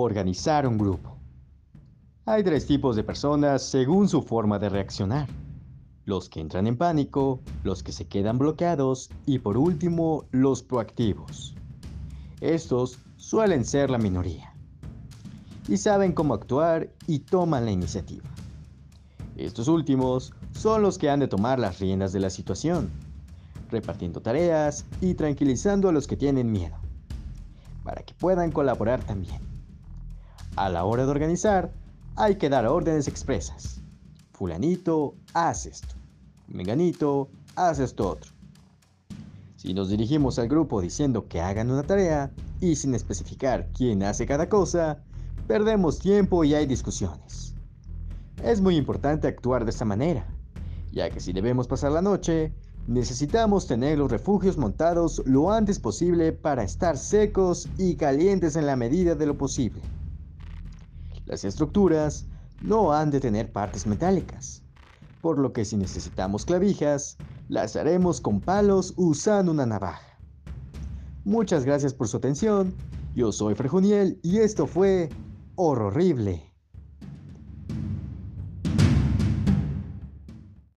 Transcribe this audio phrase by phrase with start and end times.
[0.00, 1.16] Organizar un grupo.
[2.24, 5.28] Hay tres tipos de personas según su forma de reaccionar.
[6.04, 11.56] Los que entran en pánico, los que se quedan bloqueados y por último los proactivos.
[12.40, 14.54] Estos suelen ser la minoría.
[15.66, 18.30] Y saben cómo actuar y toman la iniciativa.
[19.34, 22.88] Estos últimos son los que han de tomar las riendas de la situación,
[23.68, 26.76] repartiendo tareas y tranquilizando a los que tienen miedo,
[27.82, 29.57] para que puedan colaborar también.
[30.58, 31.70] A la hora de organizar,
[32.16, 33.80] hay que dar órdenes expresas.
[34.32, 35.94] Fulanito, haz esto.
[36.48, 38.32] Meganito, haz esto otro.
[39.54, 44.26] Si nos dirigimos al grupo diciendo que hagan una tarea y sin especificar quién hace
[44.26, 44.98] cada cosa,
[45.46, 47.54] perdemos tiempo y hay discusiones.
[48.42, 50.26] Es muy importante actuar de esta manera,
[50.90, 52.52] ya que si debemos pasar la noche,
[52.88, 58.74] necesitamos tener los refugios montados lo antes posible para estar secos y calientes en la
[58.74, 59.80] medida de lo posible.
[61.28, 62.26] Las estructuras
[62.62, 64.62] no han de tener partes metálicas,
[65.20, 70.18] por lo que si necesitamos clavijas, las haremos con palos usando una navaja.
[71.24, 72.74] Muchas gracias por su atención,
[73.14, 75.10] yo soy Frejuniel y esto fue
[75.56, 76.47] Horrible.